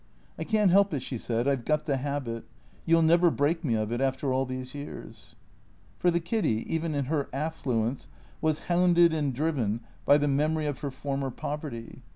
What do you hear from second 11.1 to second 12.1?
poverty.